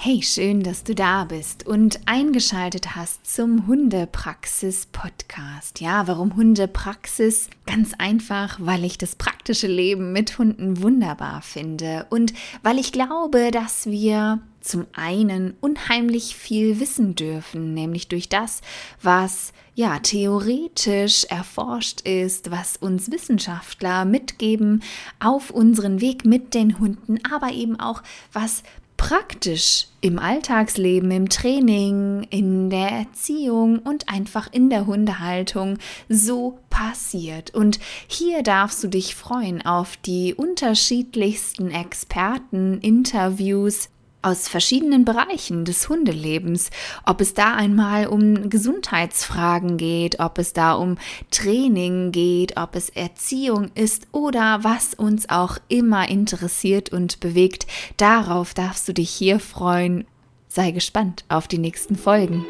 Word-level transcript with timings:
Hey, 0.00 0.22
schön, 0.22 0.62
dass 0.62 0.84
du 0.84 0.94
da 0.94 1.24
bist 1.24 1.66
und 1.66 1.98
eingeschaltet 2.06 2.94
hast 2.94 3.26
zum 3.26 3.66
Hundepraxis 3.66 4.86
Podcast. 4.86 5.80
Ja, 5.80 6.06
warum 6.06 6.36
Hundepraxis? 6.36 7.50
Ganz 7.66 7.94
einfach, 7.98 8.58
weil 8.60 8.84
ich 8.84 8.96
das 8.96 9.16
praktische 9.16 9.66
Leben 9.66 10.12
mit 10.12 10.38
Hunden 10.38 10.80
wunderbar 10.84 11.42
finde 11.42 12.06
und 12.10 12.32
weil 12.62 12.78
ich 12.78 12.92
glaube, 12.92 13.50
dass 13.50 13.86
wir 13.86 14.40
zum 14.60 14.86
einen 14.92 15.56
unheimlich 15.60 16.36
viel 16.36 16.78
wissen 16.78 17.16
dürfen, 17.16 17.74
nämlich 17.74 18.06
durch 18.06 18.28
das, 18.28 18.60
was 19.02 19.52
ja 19.74 19.98
theoretisch 19.98 21.24
erforscht 21.24 22.02
ist, 22.02 22.52
was 22.52 22.76
uns 22.76 23.10
Wissenschaftler 23.10 24.04
mitgeben 24.04 24.84
auf 25.18 25.50
unseren 25.50 26.00
Weg 26.00 26.24
mit 26.24 26.54
den 26.54 26.78
Hunden, 26.78 27.18
aber 27.28 27.50
eben 27.50 27.80
auch 27.80 28.04
was 28.32 28.62
praktisch 28.98 29.86
im 30.02 30.18
Alltagsleben, 30.18 31.10
im 31.10 31.30
Training, 31.30 32.26
in 32.28 32.68
der 32.68 32.90
Erziehung 32.90 33.78
und 33.78 34.10
einfach 34.10 34.52
in 34.52 34.68
der 34.68 34.86
Hundehaltung 34.86 35.78
so 36.10 36.58
passiert. 36.68 37.54
Und 37.54 37.78
hier 38.06 38.42
darfst 38.42 38.84
du 38.84 38.88
dich 38.88 39.14
freuen 39.14 39.64
auf 39.64 39.96
die 39.96 40.34
unterschiedlichsten 40.34 41.70
Experten, 41.70 42.80
Interviews, 42.80 43.88
aus 44.22 44.48
verschiedenen 44.48 45.04
Bereichen 45.04 45.64
des 45.64 45.88
Hundelebens, 45.88 46.70
ob 47.06 47.20
es 47.20 47.34
da 47.34 47.54
einmal 47.54 48.06
um 48.06 48.50
Gesundheitsfragen 48.50 49.76
geht, 49.76 50.20
ob 50.20 50.38
es 50.38 50.52
da 50.52 50.72
um 50.72 50.96
Training 51.30 52.12
geht, 52.12 52.56
ob 52.56 52.74
es 52.74 52.88
Erziehung 52.88 53.70
ist 53.74 54.08
oder 54.12 54.60
was 54.62 54.94
uns 54.94 55.28
auch 55.28 55.58
immer 55.68 56.08
interessiert 56.08 56.92
und 56.92 57.20
bewegt, 57.20 57.66
darauf 57.96 58.54
darfst 58.54 58.88
du 58.88 58.92
dich 58.92 59.10
hier 59.10 59.40
freuen. 59.40 60.06
Sei 60.48 60.70
gespannt 60.70 61.24
auf 61.28 61.46
die 61.46 61.58
nächsten 61.58 61.96
Folgen. 61.96 62.44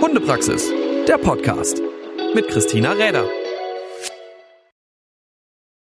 Hundepraxis, 0.00 0.70
der 1.06 1.18
Podcast 1.18 1.80
mit 2.34 2.48
Christina 2.48 2.92
Räder. 2.92 3.41